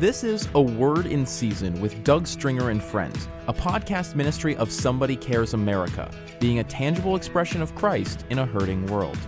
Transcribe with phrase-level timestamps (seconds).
[0.00, 4.72] This is A Word in Season with Doug Stringer and Friends, a podcast ministry of
[4.72, 6.10] Somebody Cares America,
[6.40, 9.18] being a tangible expression of Christ in a hurting world.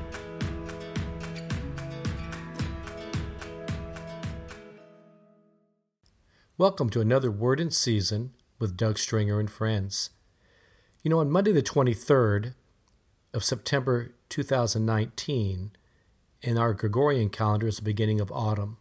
[6.57, 10.09] Welcome to another Word in Season with Doug Stringer and Friends.
[11.02, 12.54] You know, on Monday the 23rd
[13.34, 15.73] of September 2019,
[16.41, 18.79] in our Gregorian calendar is the beginning of autumn.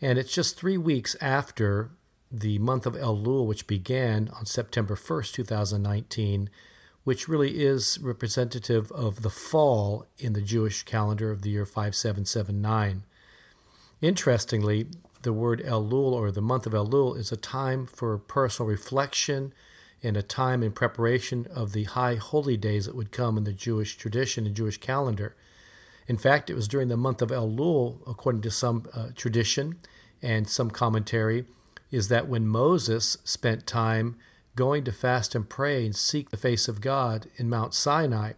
[0.00, 1.90] And it's just three weeks after
[2.30, 6.50] the month of Elul, which began on September 1st, 2019,
[7.04, 13.04] which really is representative of the fall in the Jewish calendar of the year 5779.
[14.00, 14.86] Interestingly,
[15.22, 19.52] the word Elul or the month of Elul is a time for personal reflection
[20.02, 23.52] and a time in preparation of the high holy days that would come in the
[23.52, 25.34] Jewish tradition and Jewish calendar.
[26.08, 29.76] In fact, it was during the month of Elul, according to some uh, tradition
[30.22, 31.44] and some commentary,
[31.90, 34.16] is that when Moses spent time
[34.56, 38.32] going to fast and pray and seek the face of God in Mount Sinai,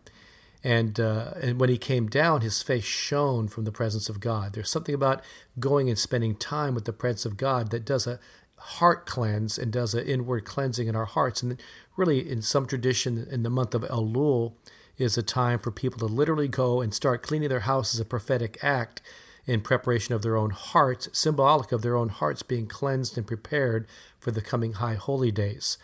[0.63, 4.53] and uh, and when he came down, his face shone from the presence of God.
[4.53, 5.23] There's something about
[5.59, 8.21] going and spending time with the presence of God that does a
[8.59, 11.43] heart cleanse and does an inward cleansing in our hearts.
[11.43, 11.63] And
[11.97, 14.53] really, in some tradition, in the month of Elul,
[15.01, 18.05] is a time for people to literally go and start cleaning their house as a
[18.05, 19.01] prophetic act
[19.47, 23.87] in preparation of their own hearts, symbolic of their own hearts being cleansed and prepared
[24.19, 25.79] for the coming high holy days.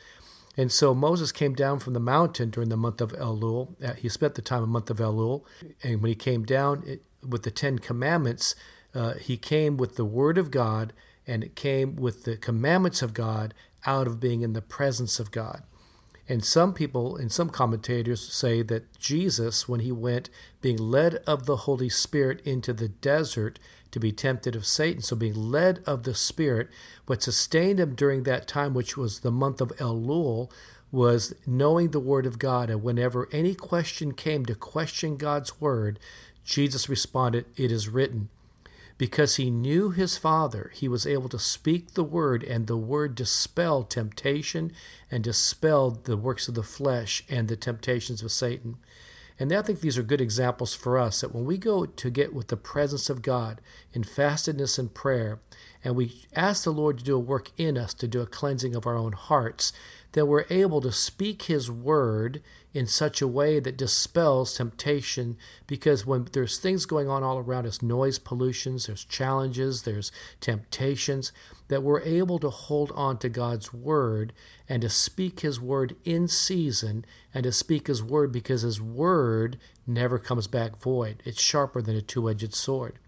[0.57, 3.83] And so Moses came down from the mountain during the month of Elul.
[3.83, 5.43] Uh, he spent the time a month of Elul.
[5.83, 8.55] And when he came down it, with the Ten Commandments,
[8.95, 10.93] uh, he came with the Word of God
[11.27, 13.53] and it came with the commandments of God
[13.85, 15.63] out of being in the presence of God.
[16.29, 20.29] And some people and some commentators say that Jesus, when he went
[20.61, 23.59] being led of the Holy Spirit into the desert
[23.93, 26.69] to be tempted of Satan, so being led of the Spirit,
[27.07, 30.51] what sustained him during that time, which was the month of Elul,
[30.91, 32.71] was knowing the Word of God.
[32.71, 35.99] And whenever any question came to question God's Word,
[36.45, 38.29] Jesus responded, It is written.
[38.99, 43.15] Because he knew his Father, he was able to speak the word, and the word
[43.15, 44.73] dispelled temptation
[45.11, 48.79] and dispelled the works of the flesh and the temptations of Satan.
[49.39, 52.33] And I think these are good examples for us that when we go to get
[52.33, 53.61] with the presence of God
[53.93, 55.41] in fastedness and prayer,
[55.85, 58.75] and we ask the Lord to do a work in us, to do a cleansing
[58.75, 59.75] of our own hearts,
[60.13, 62.43] that we're able to speak His word
[62.77, 67.67] in such a way that dispels temptation because when there's things going on all around
[67.67, 71.33] us noise pollutions there's challenges there's temptations
[71.69, 74.33] that we're able to hold on to God's word
[74.69, 77.05] and to speak his word in season
[77.35, 81.23] and to speak his word because his word never comes back void.
[81.25, 82.99] It's sharper than a two-edged sword.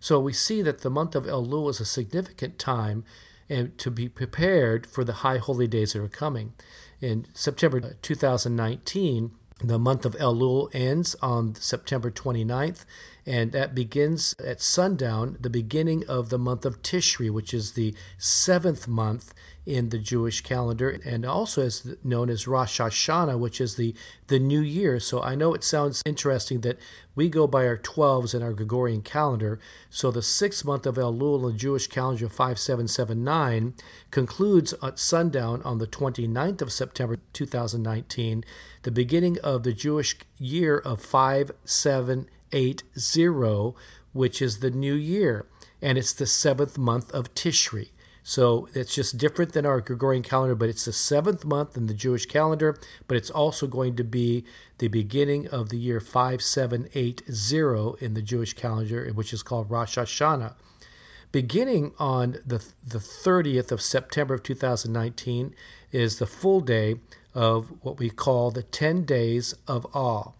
[0.00, 3.04] So we see that the month of Elul is a significant time
[3.48, 6.54] and to be prepared for the high holy days that are coming
[7.00, 9.32] in September uh, 2019.
[9.60, 12.84] The month of Elul ends on September 29th,
[13.26, 17.92] and that begins at sundown, the beginning of the month of Tishri, which is the
[18.18, 19.34] seventh month
[19.66, 23.96] in the Jewish calendar, and also is known as Rosh Hashanah, which is the,
[24.28, 25.00] the new year.
[25.00, 26.78] So I know it sounds interesting that
[27.16, 29.58] we go by our 12s in our Gregorian calendar.
[29.90, 33.74] So the sixth month of Elul in the Jewish calendar 5779
[34.12, 38.44] concludes at sundown on the 29th of September 2019,
[38.84, 41.02] the beginning of the Jewish year of
[42.50, 43.76] 5780,
[44.12, 45.46] which is the new year.
[45.82, 47.90] And it's the seventh month of Tishri.
[48.28, 51.94] So it's just different than our Gregorian calendar, but it's the seventh month in the
[51.94, 54.44] Jewish calendar, but it's also going to be
[54.78, 60.54] the beginning of the year 5780 in the Jewish calendar, which is called Rosh Hashanah.
[61.30, 65.54] Beginning on the, the 30th of September of 2019
[65.92, 66.96] is the full day
[67.32, 70.32] of what we call the 10 days of awe.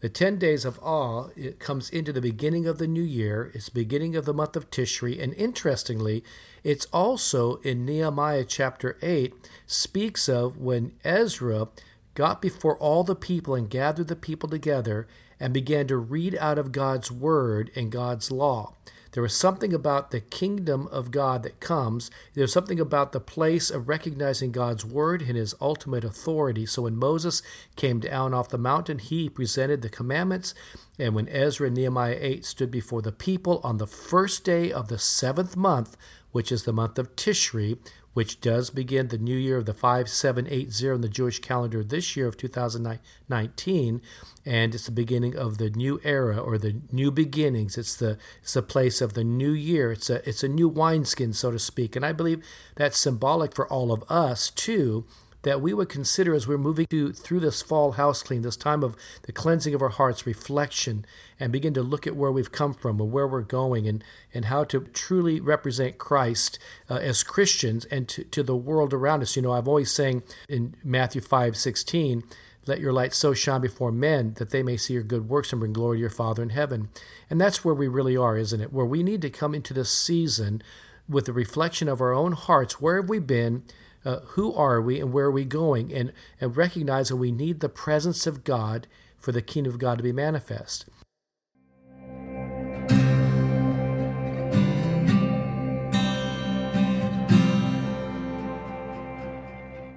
[0.00, 3.50] The 10 days of awe it comes into the beginning of the new year.
[3.52, 5.20] It's beginning of the month of Tishri.
[5.20, 6.22] And interestingly,
[6.62, 9.34] it's also in Nehemiah chapter 8
[9.66, 11.68] speaks of when Ezra
[12.14, 15.08] got before all the people and gathered the people together
[15.40, 18.74] and began to read out of God's word and God's law.
[19.12, 22.10] There was something about the kingdom of God that comes.
[22.34, 26.66] There's something about the place of recognizing God's word and his ultimate authority.
[26.66, 27.42] So when Moses
[27.76, 30.54] came down off the mountain, he presented the commandments.
[30.98, 34.88] And when Ezra and Nehemiah 8 stood before the people on the first day of
[34.88, 35.96] the seventh month,
[36.32, 37.78] which is the month of Tishri,
[38.14, 42.26] which does begin the new year of the 5780 in the Jewish calendar this year
[42.26, 44.02] of 2019.
[44.44, 47.78] And it's the beginning of the new era or the new beginnings.
[47.78, 49.92] It's the, it's the place of the new year.
[49.92, 51.94] It's a, it's a new wineskin, so to speak.
[51.94, 52.44] And I believe
[52.74, 55.04] that's symbolic for all of us, too
[55.48, 58.82] that we would consider as we're moving to, through this fall house clean, this time
[58.82, 61.06] of the cleansing of our hearts, reflection,
[61.40, 64.04] and begin to look at where we've come from and where we're going and,
[64.34, 66.58] and how to truly represent Christ
[66.90, 69.36] uh, as Christians and to, to the world around us.
[69.36, 72.24] You know, I've always saying in Matthew 5 16,
[72.66, 75.60] let your light so shine before men that they may see your good works and
[75.60, 76.90] bring glory to your Father in heaven.
[77.30, 78.70] And that's where we really are, isn't it?
[78.70, 80.60] Where we need to come into this season
[81.08, 82.82] with the reflection of our own hearts.
[82.82, 83.62] Where have we been?
[84.08, 87.60] Uh, who are we and where are we going, and, and recognize that we need
[87.60, 88.86] the presence of God
[89.18, 90.86] for the kingdom of God to be manifest.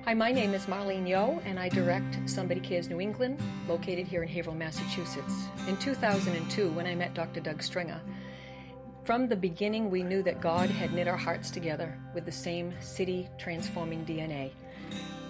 [0.03, 4.23] Hi, my name is Marlene Yu, and I direct Somebody Cares New England, located here
[4.23, 5.45] in Haverhill, Massachusetts.
[5.69, 7.39] In 2002, when I met Dr.
[7.39, 8.01] Doug Stringer,
[9.11, 12.73] from the beginning, we knew that God had knit our hearts together with the same
[12.79, 14.51] city transforming DNA.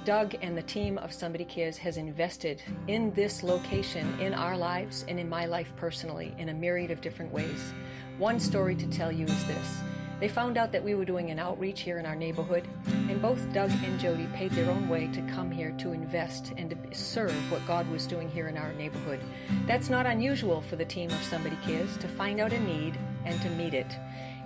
[0.05, 5.03] Doug and the team of Somebody Cares has invested in this location in our lives
[5.07, 7.73] and in my life personally in a myriad of different ways.
[8.19, 9.81] One story to tell you is this.
[10.19, 13.51] They found out that we were doing an outreach here in our neighborhood, and both
[13.51, 17.33] Doug and Jody paid their own way to come here to invest and to serve
[17.51, 19.21] what God was doing here in our neighborhood.
[19.65, 22.95] That's not unusual for the team of Somebody Cares to find out a need
[23.25, 23.87] and to meet it.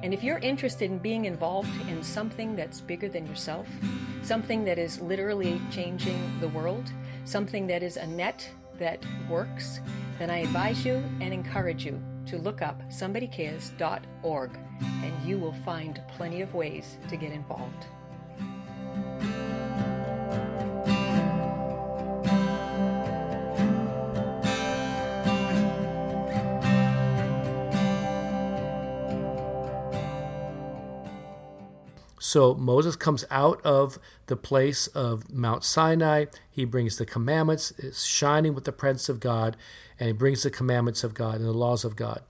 [0.03, 3.67] And if you're interested in being involved in something that's bigger than yourself,
[4.23, 6.91] something that is literally changing the world,
[7.23, 9.79] something that is a net that works,
[10.19, 16.01] then I advise you and encourage you to look up somebodycares.org and you will find
[16.09, 17.85] plenty of ways to get involved.
[32.35, 36.25] So Moses comes out of the place of Mount Sinai.
[36.51, 37.71] He brings the commandments,
[38.05, 39.55] shining with the presence of God,
[39.97, 42.23] and he brings the commandments of God and the laws of God.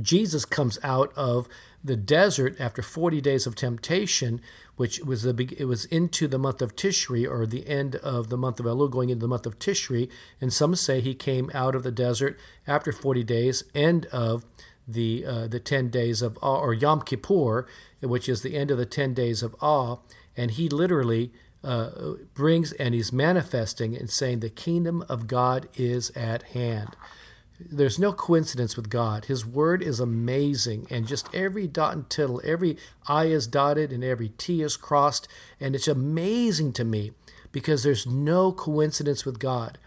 [0.00, 1.48] Jesus comes out of
[1.82, 4.40] the desert after 40 days of temptation,
[4.76, 8.38] which was the it was into the month of Tishri or the end of the
[8.38, 10.08] month of Elul, going into the month of Tishri.
[10.40, 12.38] And some say he came out of the desert
[12.68, 14.44] after 40 days, end of
[14.86, 17.66] the uh, the 10 days of or Yom Kippur,
[18.04, 19.98] which is the end of the 10 days of awe,
[20.36, 26.10] and he literally uh, brings and he's manifesting and saying the kingdom of God is
[26.10, 26.96] at hand.
[27.58, 29.26] There's no coincidence with God.
[29.26, 32.76] His word is amazing, and just every dot and tittle, every
[33.08, 35.28] I is dotted and every T is crossed,
[35.60, 37.12] and it's amazing to me
[37.52, 39.78] because there's no coincidence with God.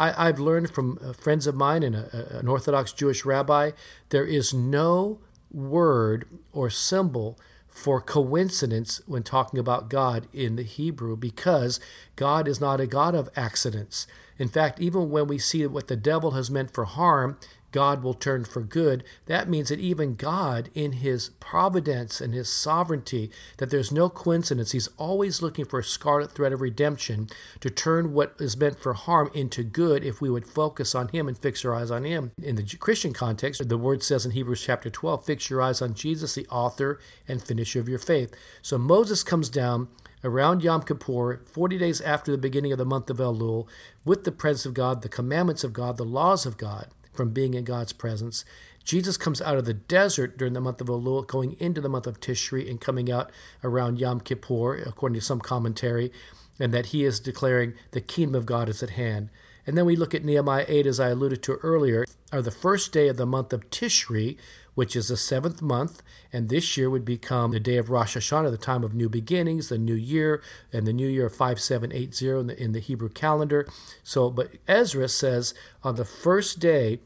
[0.00, 3.72] I, have learned from uh, friends of mine and a, an Orthodox Jewish rabbi
[4.08, 5.20] there is no
[5.52, 7.38] word or symbol
[7.70, 11.80] for coincidence when talking about God in the Hebrew because
[12.16, 14.06] God is not a God of accidents.
[14.38, 17.38] In fact, even when we see what the devil has meant for harm,
[17.72, 19.04] God will turn for good.
[19.26, 24.72] That means that even God, in his providence and his sovereignty, that there's no coincidence.
[24.72, 27.28] He's always looking for a scarlet thread of redemption
[27.60, 31.28] to turn what is meant for harm into good if we would focus on him
[31.28, 32.32] and fix our eyes on him.
[32.42, 35.94] In the Christian context, the word says in Hebrews chapter 12, fix your eyes on
[35.94, 38.34] Jesus, the author and finisher of your faith.
[38.62, 39.88] So Moses comes down
[40.22, 43.66] around Yom Kippur, 40 days after the beginning of the month of Elul,
[44.04, 47.54] with the presence of God, the commandments of God, the laws of God from being
[47.54, 48.44] in God's presence.
[48.84, 52.06] Jesus comes out of the desert during the month of Elul, going into the month
[52.06, 53.30] of Tishri and coming out
[53.62, 56.10] around Yom Kippur, according to some commentary,
[56.58, 59.30] and that he is declaring the kingdom of God is at hand.
[59.66, 62.92] And then we look at Nehemiah 8, as I alluded to earlier, are the first
[62.92, 64.36] day of the month of Tishri,
[64.74, 68.50] which is the seventh month, and this year would become the day of Rosh Hashanah,
[68.50, 72.46] the time of new beginnings, the new year, and the new year of 5780 in
[72.46, 73.66] the, in the Hebrew calendar.
[74.02, 77.00] So, but Ezra says on the first day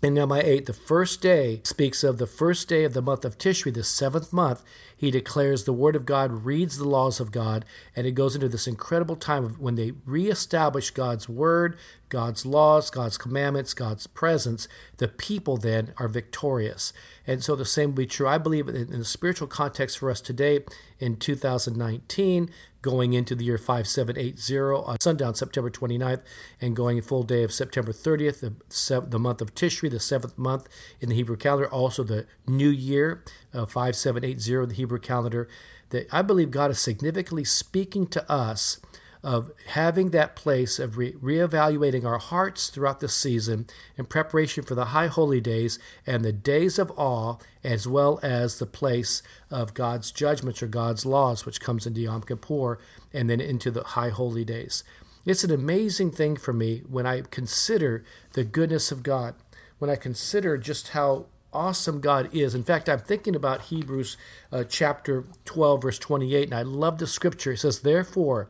[0.00, 3.36] in Nehemiah 8, the first day speaks of the first day of the month of
[3.36, 4.62] Tishri, the seventh month.
[4.96, 7.64] He declares the word of God, reads the laws of God,
[7.96, 11.76] and it goes into this incredible time of when they reestablish God's word,
[12.10, 14.68] God's laws, God's commandments, God's presence.
[14.98, 16.92] The people then are victorious.
[17.26, 20.20] And so the same will be true, I believe, in the spiritual context for us
[20.20, 20.60] today
[21.00, 22.50] in 2019
[22.88, 26.22] going into the year 5780 on sundown September 29th
[26.58, 30.66] and going full day of September 30th, the, the month of Tishri, the seventh month
[30.98, 35.48] in the Hebrew calendar, also the new year of uh, 5780, the Hebrew calendar,
[35.90, 38.80] that I believe God is significantly speaking to us
[39.22, 44.74] of having that place of re- reevaluating our hearts throughout the season in preparation for
[44.74, 49.74] the high holy days and the days of awe, as well as the place of
[49.74, 52.78] God's judgments or God's laws, which comes into Yom Kippur
[53.12, 54.84] and then into the high holy days.
[55.26, 59.34] It's an amazing thing for me when I consider the goodness of God,
[59.78, 62.54] when I consider just how awesome God is.
[62.54, 64.16] In fact, I'm thinking about Hebrews
[64.52, 67.52] uh, chapter 12, verse 28, and I love the scripture.
[67.52, 68.48] It says, Therefore,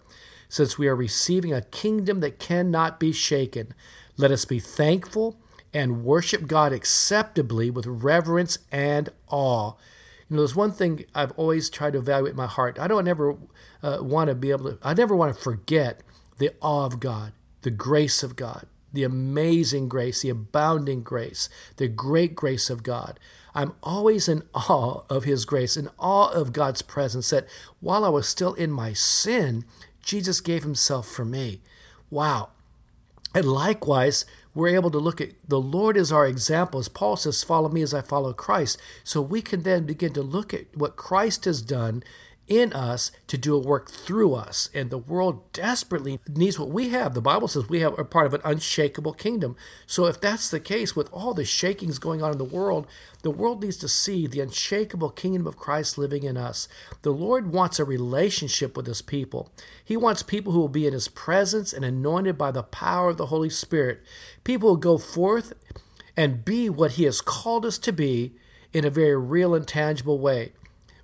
[0.48, 3.74] since we are receiving a kingdom that cannot be shaken.
[4.16, 5.38] Let us be thankful
[5.72, 9.74] and worship God acceptably with reverence and awe.
[10.28, 12.78] You know, there's one thing I've always tried to evaluate my heart.
[12.78, 13.36] I don't ever
[13.82, 16.02] uh, want to be able to, I never want to forget
[16.38, 21.88] the awe of God, the grace of God, the amazing grace, the abounding grace, the
[21.88, 23.18] great grace of God.
[23.54, 27.46] I'm always in awe of His grace, in awe of God's presence, that
[27.80, 29.64] while I was still in my sin,
[30.08, 31.60] Jesus gave himself for me.
[32.08, 32.48] Wow.
[33.34, 34.24] And likewise,
[34.54, 36.80] we're able to look at the Lord as our example.
[36.80, 38.80] As Paul says, follow me as I follow Christ.
[39.04, 42.02] So we can then begin to look at what Christ has done
[42.48, 44.70] in us to do a work through us.
[44.74, 47.14] And the world desperately needs what we have.
[47.14, 49.56] The Bible says we have a part of an unshakable kingdom.
[49.86, 52.86] So if that's the case, with all the shakings going on in the world,
[53.22, 56.68] the world needs to see the unshakable kingdom of Christ living in us.
[57.02, 59.52] The Lord wants a relationship with his people.
[59.84, 63.18] He wants people who will be in his presence and anointed by the power of
[63.18, 64.02] the Holy Spirit.
[64.44, 65.52] People who go forth
[66.16, 68.34] and be what he has called us to be
[68.72, 70.52] in a very real and tangible way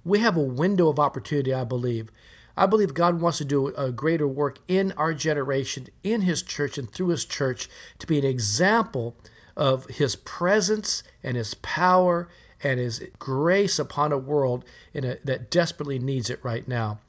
[0.05, 2.11] we have a window of opportunity, I believe.
[2.57, 6.79] I believe God wants to do a greater work in our generation, in His church,
[6.79, 7.69] and through His church
[7.99, 9.17] to be an example
[9.57, 12.29] of His presence and His power
[12.63, 17.01] and His grace upon a world a, that desperately needs it right now.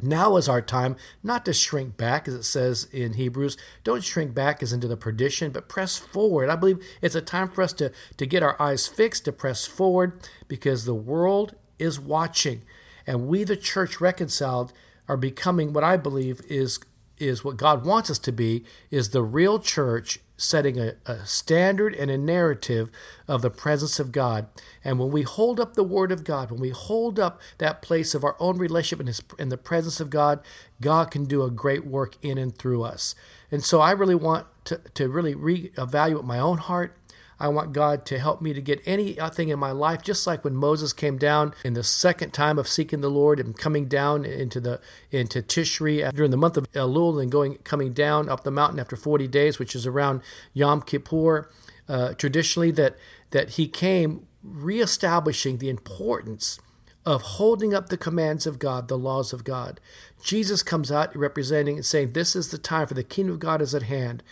[0.00, 3.56] Now is our time not to shrink back, as it says in Hebrews.
[3.84, 6.50] Don't shrink back as into the perdition, but press forward.
[6.50, 9.64] I believe it's a time for us to, to get our eyes fixed, to press
[9.64, 12.62] forward, because the world is watching.
[13.06, 14.72] And we, the church reconciled,
[15.08, 16.78] are becoming what I believe is
[17.18, 21.94] is what God wants us to be, is the real church setting a, a, standard
[21.94, 22.90] and a narrative
[23.28, 24.48] of the presence of God.
[24.82, 28.14] And when we hold up the Word of God, when we hold up that place
[28.14, 30.40] of our own relationship in, his, in the presence of God,
[30.80, 33.14] God can do a great work in and through us.
[33.52, 36.96] And so I really want to, to really reevaluate my own heart
[37.42, 40.54] I want God to help me to get anything in my life, just like when
[40.54, 44.60] Moses came down in the second time of seeking the Lord and coming down into
[44.60, 44.80] the
[45.10, 48.94] into Tishri during the month of Elul and going coming down up the mountain after
[48.94, 50.20] 40 days, which is around
[50.54, 51.50] Yom Kippur.
[51.88, 52.96] Uh, traditionally, that
[53.32, 56.60] that he came reestablishing the importance
[57.04, 59.80] of holding up the commands of God, the laws of God.
[60.22, 63.60] Jesus comes out representing and saying, This is the time for the kingdom of God
[63.60, 64.22] is at hand.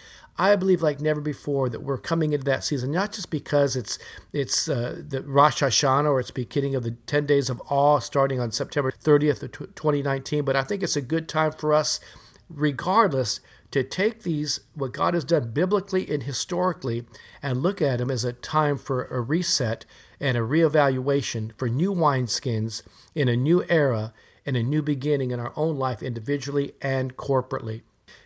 [0.40, 3.98] I believe like never before that we're coming into that season, not just because it's
[4.32, 8.40] it's uh, the Rosh Hashanah or it's beginning of the 10 days of awe starting
[8.40, 12.00] on September 30th of 2019, but I think it's a good time for us,
[12.48, 13.40] regardless,
[13.72, 17.04] to take these, what God has done biblically and historically,
[17.42, 19.84] and look at them as a time for a reset
[20.18, 22.80] and a reevaluation for new wineskins
[23.14, 24.14] in a new era
[24.46, 27.82] and a new beginning in our own life individually and corporately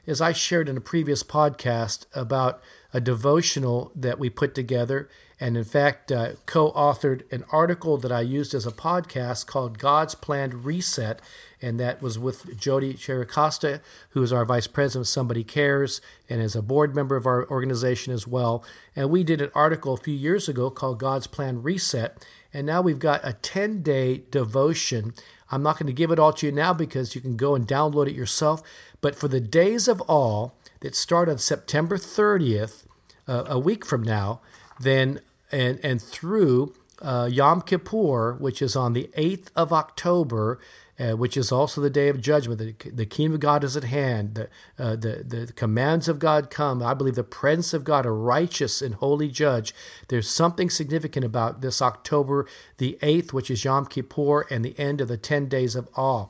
[0.06, 2.60] is I shared in a previous podcast about
[2.92, 5.08] a devotional that we put together,
[5.40, 9.78] and in fact, uh, co authored an article that I used as a podcast called
[9.78, 11.20] God's Planned Reset,
[11.60, 16.40] and that was with Jody Chiricosta, who is our vice president of Somebody Cares and
[16.40, 18.64] is a board member of our organization as well.
[18.94, 22.80] And we did an article a few years ago called God's Planned Reset, and now
[22.80, 25.14] we've got a 10 day devotion.
[25.54, 27.66] I'm not going to give it all to you now because you can go and
[27.66, 28.60] download it yourself.
[29.00, 32.86] But for the days of awe that start on September 30th,
[33.28, 34.40] uh, a week from now,
[34.80, 35.20] then
[35.52, 40.58] and and through uh, Yom Kippur, which is on the 8th of October,
[40.98, 42.58] uh, which is also the day of judgment.
[42.58, 44.34] The, the kingdom of God is at hand.
[44.34, 44.48] The,
[44.78, 46.82] uh, the, the commands of God come.
[46.82, 49.74] I believe the presence of God, a righteous and holy judge.
[50.08, 52.46] There's something significant about this October
[52.78, 56.26] the 8th, which is Yom Kippur, and the end of the 10 days of awe.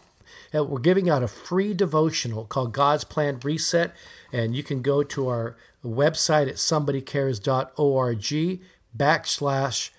[0.54, 3.92] Uh, we're giving out a free devotional called God's Plan Reset,
[4.32, 8.60] and you can go to our website at somebodycares.org
[8.96, 9.90] backslash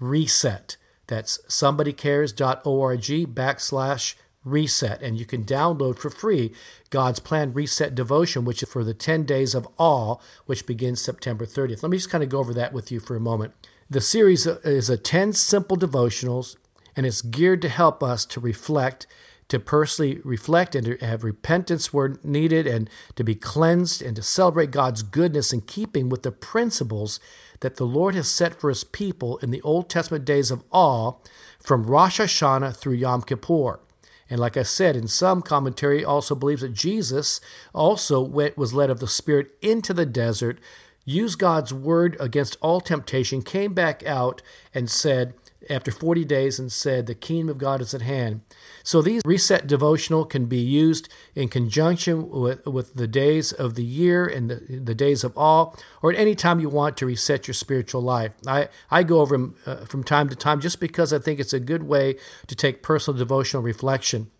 [0.00, 0.76] reset.
[1.06, 5.00] That's somebodycares.org backslash Reset.
[5.02, 6.52] And you can download for free
[6.90, 11.46] God's Plan Reset Devotion, which is for the 10 days of awe, which begins September
[11.46, 11.82] 30th.
[11.82, 13.54] Let me just kind of go over that with you for a moment.
[13.88, 16.56] The series is a 10 simple devotionals,
[16.94, 19.06] and it's geared to help us to reflect
[19.48, 24.22] to personally reflect and to have repentance where needed and to be cleansed and to
[24.22, 27.20] celebrate God's goodness in keeping with the principles
[27.64, 31.14] that the Lord has set for his people in the Old Testament days of awe
[31.58, 33.80] from Rosh Hashanah through Yom Kippur.
[34.28, 37.40] And like I said, in some commentary also believes that Jesus
[37.72, 40.58] also went, was led of the Spirit into the desert,
[41.06, 44.42] used God's word against all temptation, came back out
[44.74, 45.32] and said,
[45.70, 48.42] after 40 days and said, The kingdom of God is at hand.
[48.82, 53.84] So these reset devotional can be used in conjunction with, with the days of the
[53.84, 57.46] year and the, the days of awe, or at any time you want to reset
[57.46, 58.32] your spiritual life.
[58.46, 61.52] I, I go over them uh, from time to time just because I think it's
[61.52, 62.16] a good way
[62.46, 64.30] to take personal devotional reflection.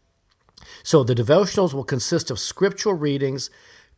[0.82, 3.50] So the devotionals will consist of scriptural readings,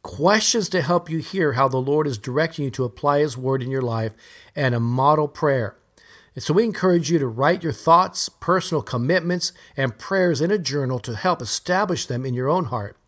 [0.03, 3.63] questions to help you hear how the Lord is directing you to apply His word
[3.63, 4.13] in your life,
[4.55, 5.77] and a model prayer.
[6.37, 10.59] And so we encourage you to write your thoughts, personal commitments, and prayers in a
[10.59, 12.99] journal to help establish them in your own heart.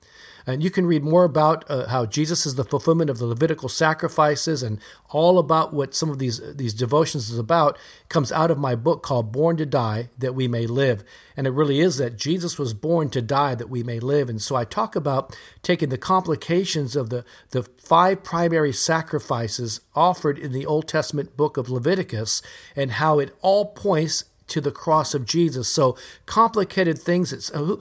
[0.49, 3.69] And you can read more about uh, how Jesus is the fulfillment of the Levitical
[3.69, 7.77] sacrifices and all about what some of these, these devotions is about
[8.09, 11.05] comes out of my book called Born to Die That We May Live.
[11.37, 14.31] And it really is that Jesus was born to die that we may live.
[14.31, 20.39] And so I talk about taking the complications of the, the five primary sacrifices offered
[20.39, 22.41] in the Old Testament book of Leviticus
[22.75, 25.69] and how it all points to the cross of Jesus.
[25.69, 27.35] So complicated things.
[27.35, 27.77] It's, uh,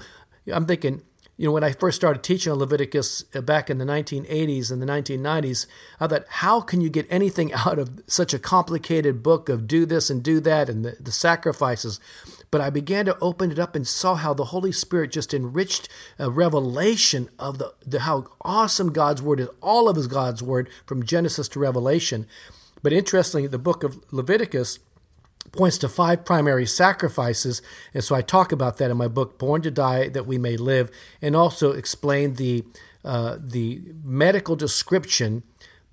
[0.52, 1.04] I'm thinking,
[1.38, 4.82] you know, when I first started teaching on Leviticus uh, back in the 1980s and
[4.82, 5.68] the 1990s,
[6.00, 9.86] I thought, how can you get anything out of such a complicated book of do
[9.86, 12.00] this and do that and the, the sacrifices?
[12.50, 15.90] But I began to open it up and saw how the Holy Spirit just enriched
[16.18, 20.70] a revelation of the, the how awesome God's Word is, all of His God's Word
[20.88, 22.26] from Genesis to Revelation.
[22.82, 24.80] But interestingly, the book of Leviticus
[25.58, 27.62] points to five primary sacrifices.
[27.94, 30.56] And so I talk about that in my book, Born to Die That We May
[30.56, 30.90] Live,
[31.22, 32.64] and also explain the,
[33.04, 35.44] uh, the medical description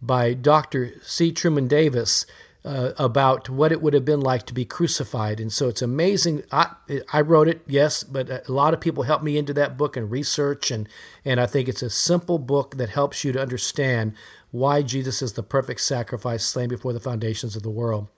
[0.01, 0.93] by Dr.
[1.03, 1.33] C.
[1.33, 2.27] Truman Davis.
[2.67, 5.39] Uh, about what it would have been like to be crucified.
[5.39, 6.45] And so it's amazing.
[6.51, 6.71] I,
[7.13, 10.11] I wrote it, yes, but a lot of people helped me into that book and
[10.11, 10.71] research.
[10.71, 10.89] And,
[11.27, 14.15] and I think it's a simple book that helps you to understand
[14.51, 18.09] why Jesus is the perfect sacrifice slain before the foundations of the world.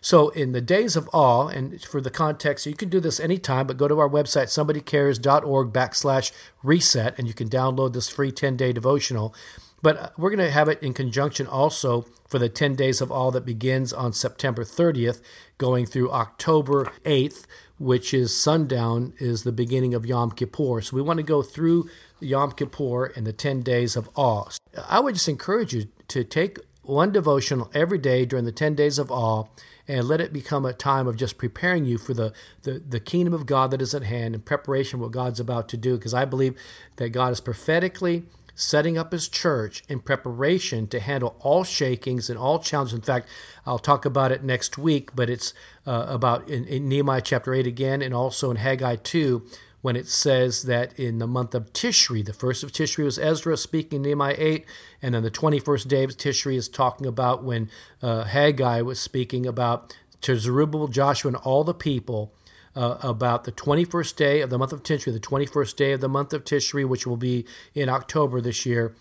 [0.00, 3.66] So, in the days of awe, and for the context, you can do this anytime,
[3.66, 8.56] but go to our website, somebodycares.org backslash reset, and you can download this free 10
[8.56, 9.34] day devotional.
[9.82, 13.10] But uh, we're going to have it in conjunction also for the 10 days of
[13.10, 15.20] awe that begins on September 30th,
[15.58, 17.46] going through October 8th,
[17.78, 20.80] which is sundown, is the beginning of Yom Kippur.
[20.80, 24.48] So we want to go through Yom Kippur and the 10 days of awe.
[24.88, 28.98] I would just encourage you to take one devotional every day during the 10 days
[28.98, 29.44] of awe
[29.88, 33.34] and let it become a time of just preparing you for the, the, the kingdom
[33.34, 35.96] of God that is at hand and preparation what God's about to do.
[35.96, 36.54] Because I believe
[36.96, 42.38] that God is prophetically setting up his church in preparation to handle all shakings and
[42.38, 42.94] all challenges.
[42.94, 43.28] In fact,
[43.66, 45.54] I'll talk about it next week, but it's
[45.86, 49.42] uh, about in, in Nehemiah chapter 8 again and also in Haggai 2
[49.82, 53.56] when it says that in the month of Tishri, the first of Tishri was Ezra
[53.56, 54.64] speaking in Nehemiah 8,
[55.02, 57.68] and then the 21st day of Tishri is talking about when
[58.00, 62.32] uh, Haggai was speaking about to Zerubbabel, Joshua, and all the people
[62.76, 66.08] uh, about the 21st day of the month of Tishri, the 21st day of the
[66.08, 68.94] month of Tishri, which will be in October this year.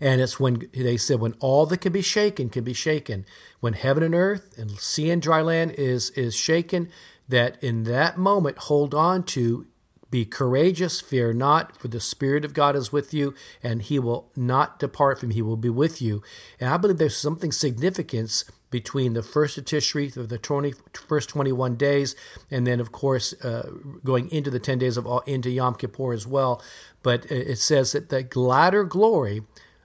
[0.00, 3.24] And it's when they said, when all that can be shaken can be shaken,
[3.60, 6.90] when heaven and earth and sea and dry land is is shaken,
[7.28, 9.66] that in that moment hold on to
[10.14, 14.30] be courageous, fear not, for the Spirit of God is with you, and He will
[14.36, 15.34] not depart from you.
[15.34, 16.22] He will be with you.
[16.60, 20.74] And I believe there's something significance between the first of Tishri, the 20,
[21.08, 22.14] first 21 days,
[22.48, 23.68] and then, of course, uh,
[24.04, 26.62] going into the 10 days of awe, into Yom Kippur as well.
[27.02, 29.42] But it says that the latter glory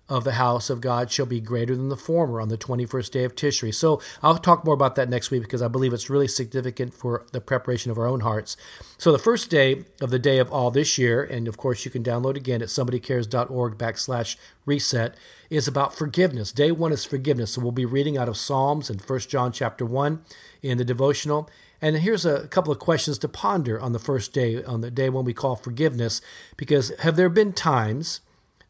[0.09, 3.23] of the house of God shall be greater than the former on the 21st day
[3.23, 3.73] of Tishri.
[3.73, 7.25] So I'll talk more about that next week because I believe it's really significant for
[7.31, 8.57] the preparation of our own hearts.
[8.97, 11.91] So the first day of the day of awe this year, and of course you
[11.91, 15.15] can download again at somebodycares.org backslash reset,
[15.49, 16.51] is about forgiveness.
[16.51, 17.53] Day one is forgiveness.
[17.53, 20.21] So we'll be reading out of Psalms and 1 John chapter 1
[20.63, 21.49] in the devotional.
[21.81, 25.09] And here's a couple of questions to ponder on the first day, on the day
[25.09, 26.21] when we call forgiveness,
[26.57, 28.21] because have there been times,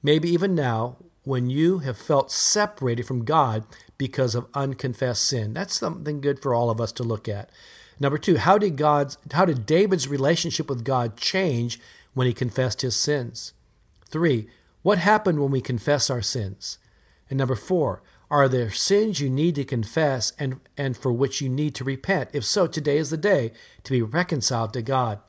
[0.04, 3.66] maybe even now, when you have felt separated from God
[3.98, 5.54] because of unconfessed sin.
[5.54, 7.50] That's something good for all of us to look at.
[8.00, 11.80] Number two, how did God's how did David's relationship with God change
[12.14, 13.54] when he confessed his sins?
[14.08, 14.48] Three,
[14.82, 16.78] what happened when we confess our sins?
[17.30, 18.02] And number four,
[18.32, 22.30] are there sins you need to confess and, and for which you need to repent?
[22.34, 23.52] If so, today is the day
[23.84, 25.20] to be reconciled to God.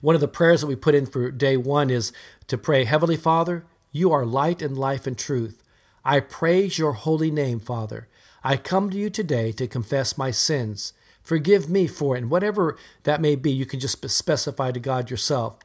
[0.00, 2.12] One of the prayers that we put in for day one is
[2.46, 5.62] to pray, Heavenly Father, you are light and life and truth.
[6.04, 8.08] I praise your holy name, Father.
[8.44, 10.92] I come to you today to confess my sins.
[11.22, 15.10] Forgive me for it, and whatever that may be, you can just specify to God
[15.10, 15.58] yourself.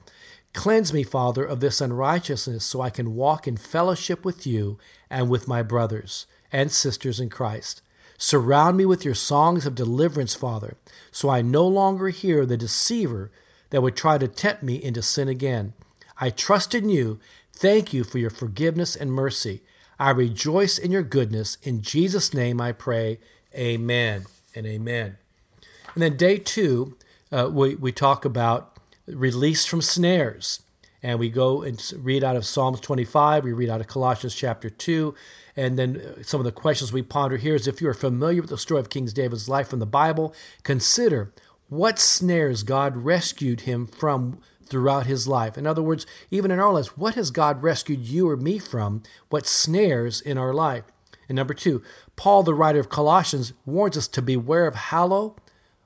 [0.53, 4.77] Cleanse me, Father, of this unrighteousness so I can walk in fellowship with you
[5.09, 7.81] and with my brothers and sisters in Christ.
[8.17, 10.77] Surround me with your songs of deliverance, Father,
[11.11, 13.31] so I no longer hear the deceiver
[13.71, 15.73] that would try to tempt me into sin again.
[16.19, 17.19] I trust in you.
[17.63, 19.61] Thank you for your forgiveness and mercy.
[19.97, 21.57] I rejoice in your goodness.
[21.63, 23.21] In Jesus' name I pray.
[23.55, 25.15] Amen and amen.
[25.93, 26.97] And then day two,
[27.31, 30.61] uh, we, we talk about release from snares.
[31.01, 34.69] And we go and read out of Psalms 25, we read out of Colossians chapter
[34.69, 35.15] 2.
[35.55, 38.41] And then uh, some of the questions we ponder here is if you are familiar
[38.41, 41.31] with the story of King David's life from the Bible, consider
[41.69, 44.39] what snares God rescued him from
[44.73, 45.55] throughout his life.
[45.55, 49.03] In other words, even in our lives, what has God rescued you or me from?
[49.29, 50.83] What snares in our life?
[51.29, 51.83] And number two,
[52.15, 55.35] Paul, the writer of Colossians, warns us to beware of hollow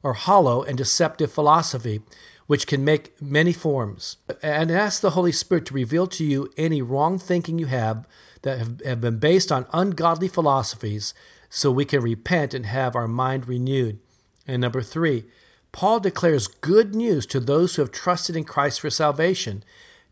[0.04, 2.00] or hollow and deceptive philosophy,
[2.45, 4.15] which can make many forms.
[4.41, 8.08] And ask the Holy Spirit to reveal to you any wrong thinking you have
[8.43, 11.13] that have, have been based on ungodly philosophies
[11.50, 14.00] so we can repent and have our mind renewed.
[14.47, 15.26] And number three,
[15.71, 19.63] Paul declares good news to those who have trusted in Christ for salvation.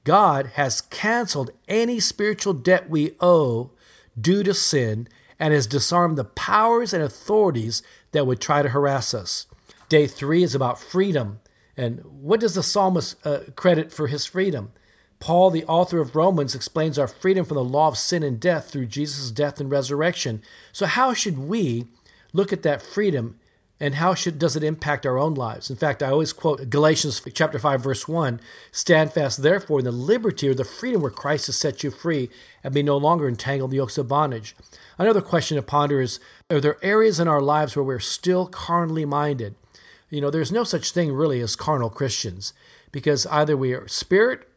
[0.04, 3.72] God has canceled any spiritual debt we owe
[4.20, 5.08] due to sin
[5.40, 9.48] and has disarmed the powers and authorities that would try to harass us.
[9.90, 11.40] Day three is about freedom.
[11.76, 14.72] And what does the psalmist uh, credit for his freedom?
[15.20, 18.70] Paul, the author of Romans, explains our freedom from the law of sin and death
[18.70, 20.42] through Jesus' death and resurrection.
[20.72, 21.88] So, how should we
[22.34, 23.40] look at that freedom
[23.80, 25.70] and how should, does it impact our own lives?
[25.70, 28.40] In fact, I always quote Galatians chapter 5 verse 1,
[28.72, 32.30] stand fast therefore in the liberty or the freedom where Christ has set you free
[32.64, 34.56] and be no longer entangled in the yokes of bondage.
[34.98, 39.06] Another question to ponder is are there areas in our lives where we're still carnally
[39.06, 39.56] minded?
[40.10, 42.54] You know, there's no such thing really as carnal Christians
[42.92, 44.48] because either we are spirit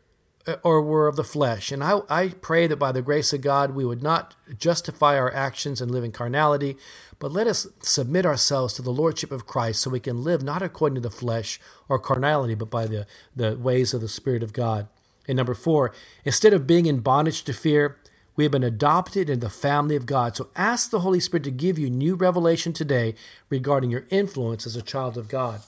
[0.46, 1.72] Uh, or we're of the flesh.
[1.72, 5.35] And I, I pray that by the grace of God, we would not justify our
[5.35, 6.77] actions and live in carnality,
[7.18, 10.62] but let us submit ourselves to the Lordship of Christ so we can live not
[10.62, 14.53] according to the flesh or carnality, but by the, the ways of the Spirit of
[14.53, 14.88] God.
[15.27, 15.92] And number four,
[16.24, 17.98] instead of being in bondage to fear,
[18.35, 20.37] we have been adopted in the family of God.
[20.37, 23.16] So ask the Holy Spirit to give you new revelation today
[23.51, 25.61] regarding your influence as a child of God.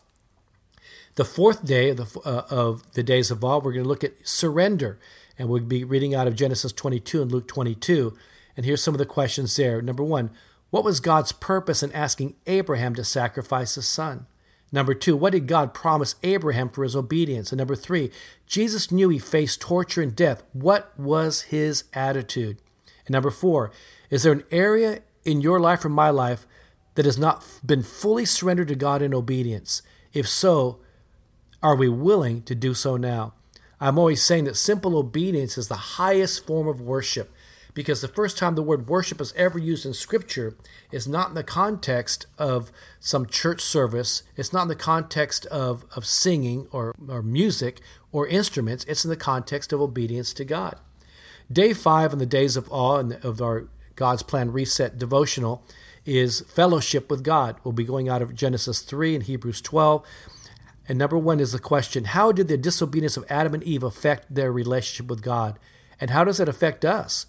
[1.16, 4.04] The fourth day of the, uh, of the days of awe, we're going to look
[4.04, 4.98] at surrender.
[5.38, 8.16] And we'll be reading out of Genesis 22 and Luke 22.
[8.56, 9.80] And here's some of the questions there.
[9.80, 10.30] Number one,
[10.70, 14.26] what was God's purpose in asking Abraham to sacrifice his son?
[14.72, 17.50] Number two, what did God promise Abraham for his obedience?
[17.50, 18.10] And number three,
[18.46, 20.44] Jesus knew he faced torture and death.
[20.52, 22.58] What was his attitude?
[23.06, 23.72] And number four,
[24.10, 26.46] is there an area in your life or my life
[26.94, 29.82] that has not been fully surrendered to God in obedience?
[30.12, 30.78] If so,
[31.62, 33.34] are we willing to do so now?
[33.80, 37.32] I'm always saying that simple obedience is the highest form of worship
[37.72, 40.56] because the first time the word worship is ever used in Scripture
[40.90, 45.84] is not in the context of some church service, it's not in the context of,
[45.94, 47.80] of singing or, or music
[48.12, 50.76] or instruments, it's in the context of obedience to God.
[51.50, 55.64] Day five in the days of awe and of our God's Plan Reset devotional
[56.06, 57.56] is fellowship with God.
[57.62, 60.04] We'll be going out of Genesis 3 and Hebrews 12.
[60.90, 64.34] And number one is the question How did the disobedience of Adam and Eve affect
[64.34, 65.56] their relationship with God?
[66.00, 67.26] And how does it affect us?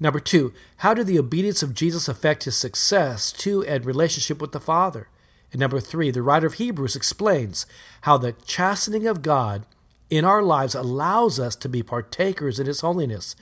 [0.00, 4.50] Number two, how did the obedience of Jesus affect his success to and relationship with
[4.50, 5.06] the Father?
[5.52, 7.66] And number three, the writer of Hebrews explains
[8.00, 9.64] how the chastening of God
[10.10, 13.36] in our lives allows us to be partakers in his holiness.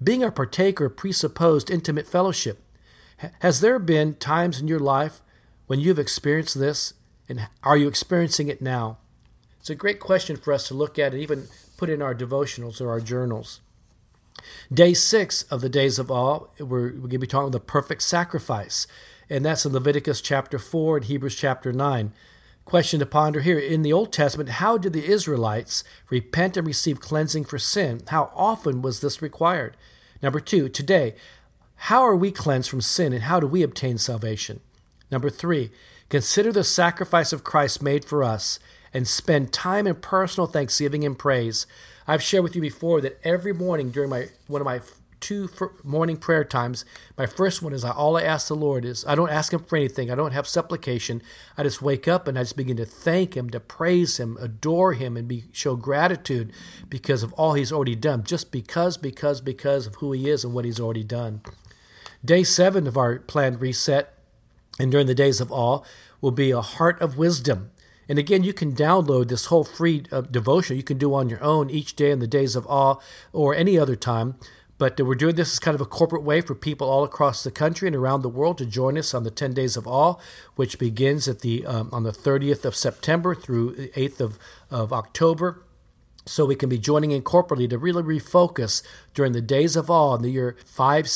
[0.00, 2.62] Being a partaker presupposed intimate fellowship.
[3.40, 5.22] Has there been times in your life
[5.66, 6.94] when you've experienced this?
[7.28, 8.98] And are you experiencing it now?
[9.60, 12.80] It's a great question for us to look at and even put in our devotionals
[12.80, 13.60] or our journals.
[14.72, 17.60] Day six of the days of awe, we're, we're going to be talking about the
[17.60, 18.86] perfect sacrifice.
[19.30, 22.12] And that's in Leviticus chapter 4 and Hebrews chapter 9.
[22.64, 27.00] Question to ponder here In the Old Testament, how did the Israelites repent and receive
[27.00, 28.02] cleansing for sin?
[28.08, 29.76] How often was this required?
[30.22, 31.14] Number two, today,
[31.76, 34.60] how are we cleansed from sin and how do we obtain salvation?
[35.10, 35.70] Number three,
[36.12, 38.58] Consider the sacrifice of Christ made for us
[38.92, 41.66] and spend time in personal thanksgiving and praise.
[42.06, 44.82] I've shared with you before that every morning during my one of my
[45.20, 45.48] two
[45.82, 46.84] morning prayer times.
[47.16, 49.64] My first one is I, all I ask the Lord is I don't ask Him
[49.64, 50.10] for anything.
[50.10, 51.22] I don't have supplication.
[51.56, 54.92] I just wake up and I just begin to thank Him, to praise Him, adore
[54.92, 56.52] Him, and be, show gratitude
[56.90, 58.22] because of all He's already done.
[58.22, 61.40] Just because, because, because of who He is and what He's already done.
[62.22, 64.12] Day seven of our planned reset,
[64.82, 65.80] and during the days of awe,
[66.20, 67.70] will be a heart of wisdom.
[68.08, 71.42] And again, you can download this whole free uh, devotion you can do on your
[71.42, 72.96] own each day in the days of awe
[73.32, 74.34] or any other time.
[74.78, 77.52] But we're doing this as kind of a corporate way for people all across the
[77.52, 80.16] country and around the world to join us on the 10 Days of Awe,
[80.56, 84.92] which begins at the um, on the 30th of September through the 8th of, of
[84.92, 85.62] October.
[86.26, 88.82] So we can be joining in corporately to really refocus
[89.14, 91.08] during the days of awe in the year 5,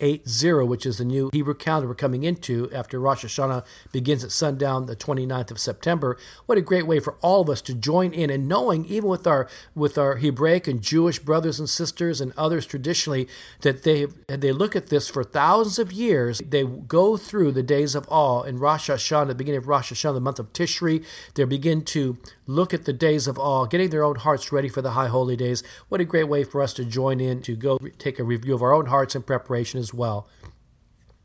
[0.00, 4.32] 80, which is the new Hebrew calendar we're coming into after Rosh Hashanah begins at
[4.32, 6.16] sundown the 29th of September.
[6.46, 9.26] What a great way for all of us to join in and knowing, even with
[9.26, 13.28] our with our Hebraic and Jewish brothers and sisters and others traditionally,
[13.60, 16.40] that they they look at this for thousands of years.
[16.46, 20.14] They go through the days of awe in Rosh Hashanah, the beginning of Rosh Hashanah,
[20.14, 21.04] the month of Tishri.
[21.34, 24.82] They begin to look at the days of awe, getting their own hearts ready for
[24.82, 25.62] the high holy days.
[25.88, 28.62] What a great way for us to join in to go take a review of
[28.62, 30.28] our own hearts in preparation as well.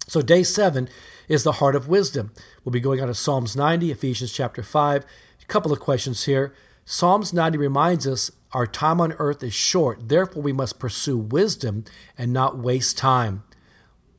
[0.07, 0.87] So, day seven
[1.27, 2.31] is the heart of wisdom.
[2.63, 5.03] We'll be going on to Psalms 90, Ephesians chapter 5.
[5.03, 6.53] A couple of questions here.
[6.85, 11.83] Psalms 90 reminds us our time on earth is short, therefore, we must pursue wisdom
[12.17, 13.43] and not waste time.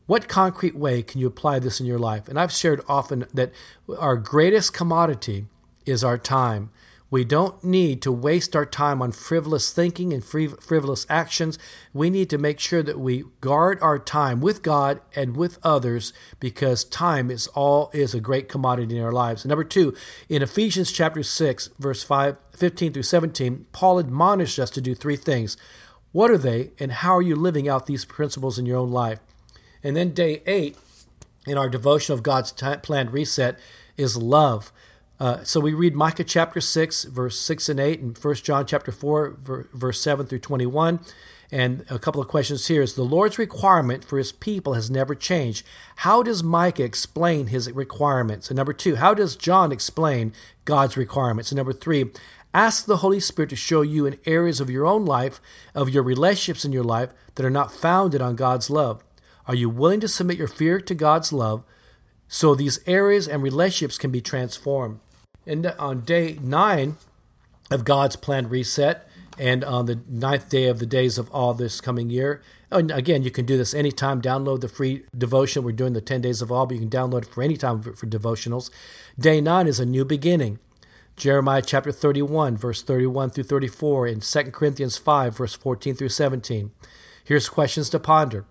[0.07, 2.29] What concrete way can you apply this in your life?
[2.29, 3.53] And I've shared often that
[3.99, 5.47] our greatest commodity
[5.87, 6.71] is our time.
[7.09, 11.59] We don't need to waste our time on frivolous thinking and frivolous actions.
[11.93, 16.13] We need to make sure that we guard our time with God and with others
[16.41, 19.45] because time is all is a great commodity in our lives.
[19.45, 19.95] Number 2,
[20.29, 25.17] in Ephesians chapter 6 verse 5 15 through 17, Paul admonished us to do three
[25.17, 25.57] things.
[26.11, 29.21] What are they and how are you living out these principles in your own life?
[29.83, 30.77] And then day 8
[31.47, 33.59] in our devotion of God's planned reset
[33.97, 34.73] is love.
[35.19, 38.93] Uh, so we read Micah chapter 6, verse 6 and 8, and 1 John chapter
[38.93, 39.39] 4,
[39.73, 41.01] verse 7 through 21.
[41.51, 45.15] And a couple of questions here is the Lord's requirement for his people has never
[45.15, 45.65] changed.
[45.97, 48.51] How does Micah explain his requirements?
[48.51, 50.33] And number two, how does John explain
[50.65, 51.53] God's requirements?
[51.53, 52.11] And number three,
[52.53, 55.41] ask the Holy Spirit to show you in areas of your own life,
[55.75, 59.05] of your relationships in your life that are not founded on God's love.
[59.47, 61.63] Are you willing to submit your fear to God's love
[62.27, 64.99] so these areas and relationships can be transformed?
[65.47, 66.97] And on day nine
[67.71, 71.81] of God's planned reset, and on the ninth day of the days of awe this
[71.81, 72.43] coming year.
[72.71, 74.23] And again, you can do this anytime.
[74.23, 75.63] Download the free devotion.
[75.63, 77.83] We're doing the 10 days of awe, but you can download it for any time
[77.83, 78.71] for, for devotionals.
[79.19, 80.59] Day nine is a new beginning.
[81.17, 86.73] Jeremiah chapter 31, verse 31 through 34, and 2 Corinthians 5, verse 14 through 17.
[87.25, 88.45] Here's questions to ponder.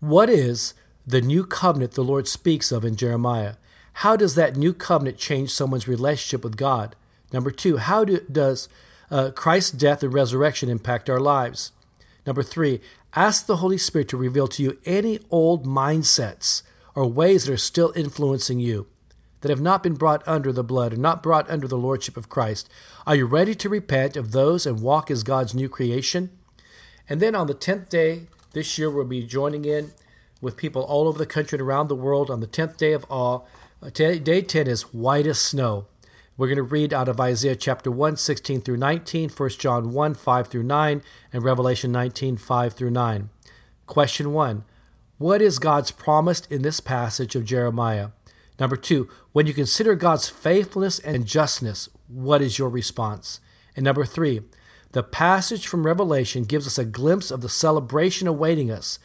[0.00, 0.74] What is
[1.06, 3.54] the new covenant the Lord speaks of in Jeremiah?
[3.98, 6.96] How does that new covenant change someone's relationship with God?
[7.32, 8.68] Number two, how do, does
[9.10, 11.72] uh, Christ's death and resurrection impact our lives?
[12.26, 12.80] Number three,
[13.14, 16.62] ask the Holy Spirit to reveal to you any old mindsets
[16.94, 18.86] or ways that are still influencing you
[19.40, 22.30] that have not been brought under the blood and not brought under the lordship of
[22.30, 22.68] Christ.
[23.06, 26.30] Are you ready to repent of those and walk as God's new creation?
[27.08, 29.92] And then on the 10th day this year, we'll be joining in
[30.40, 33.04] with people all over the country and around the world on the 10th day of
[33.84, 35.86] Uh, awe Day 10 is white as snow.
[36.38, 40.14] We're going to read out of Isaiah chapter 1, 16 through 19, 1 John 1,
[40.14, 43.28] 5 through 9, and Revelation 19, 5 through 9.
[43.86, 44.64] Question 1
[45.18, 48.08] What is God's promised in this passage of Jeremiah?
[48.58, 53.40] Number 2 When you consider God's faithfulness and justness, what is your response?
[53.76, 54.40] And number 3
[54.92, 58.98] The passage from Revelation gives us a glimpse of the celebration awaiting us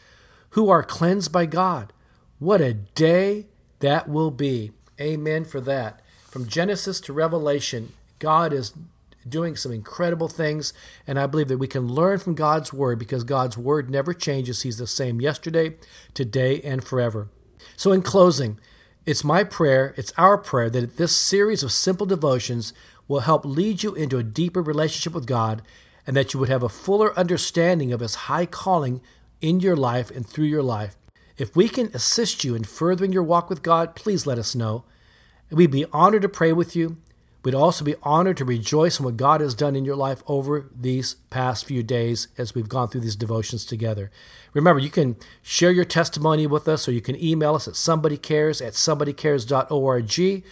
[0.50, 1.92] who are cleansed by God.
[2.38, 3.49] What a day
[3.80, 4.72] that will be.
[5.00, 6.00] Amen for that.
[6.30, 8.72] From Genesis to Revelation, God is
[9.28, 10.72] doing some incredible things,
[11.06, 14.62] and I believe that we can learn from God's Word because God's Word never changes.
[14.62, 15.76] He's the same yesterday,
[16.14, 17.28] today, and forever.
[17.76, 18.58] So, in closing,
[19.06, 22.72] it's my prayer, it's our prayer that this series of simple devotions
[23.08, 25.62] will help lead you into a deeper relationship with God
[26.06, 29.00] and that you would have a fuller understanding of His high calling
[29.40, 30.96] in your life and through your life.
[31.40, 34.84] If we can assist you in furthering your walk with God, please let us know.
[35.50, 36.98] We'd be honored to pray with you.
[37.42, 40.68] We'd also be honored to rejoice in what God has done in your life over
[40.78, 44.10] these past few days as we've gone through these devotions together.
[44.52, 48.60] Remember, you can share your testimony with us or you can email us at somebodycares
[48.60, 50.44] at somebodycares.org.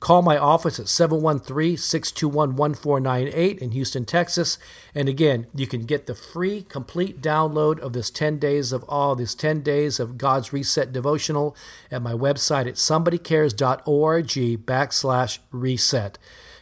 [0.00, 4.56] Call my office at 713 621 1498 in Houston, Texas.
[4.94, 9.16] And again, you can get the free complete download of this 10 days of awe,
[9.16, 11.56] this 10 days of God's Reset devotional
[11.90, 14.28] at my website at somebodycares.org
[14.66, 16.18] backslash reset.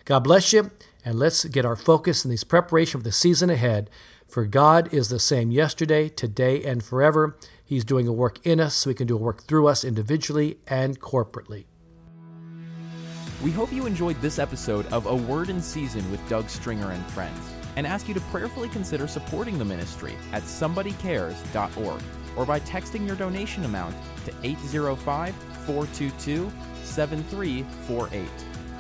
[0.07, 0.71] God bless you,
[1.05, 3.91] and let's get our focus in this preparation for the season ahead.
[4.27, 7.37] For God is the same yesterday, today, and forever.
[7.63, 10.57] He's doing a work in us so He can do a work through us individually
[10.67, 11.67] and corporately.
[13.43, 17.05] We hope you enjoyed this episode of A Word in Season with Doug Stringer and
[17.09, 17.39] friends,
[17.77, 22.01] and ask you to prayerfully consider supporting the ministry at somebodycares.org
[22.35, 23.95] or by texting your donation amount
[24.25, 26.51] to 805 422
[26.83, 28.27] 7348.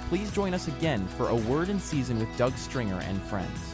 [0.09, 3.66] Please join us again for A Word in Season with Doug Stringer and friends.